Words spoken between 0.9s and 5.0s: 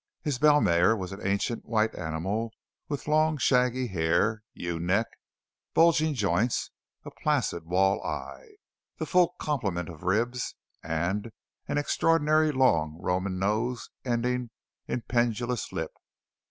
was an ancient white animal with long shaggy hair, ewe